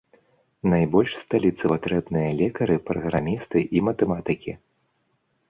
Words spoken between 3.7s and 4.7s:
і матэматыкі.